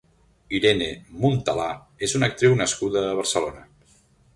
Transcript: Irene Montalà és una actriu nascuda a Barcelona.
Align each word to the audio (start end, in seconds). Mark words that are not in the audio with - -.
Irene 0.59 0.87
Montalà 1.25 1.69
és 2.09 2.19
una 2.21 2.33
actriu 2.33 2.59
nascuda 2.65 3.09
a 3.13 3.17
Barcelona. 3.23 3.69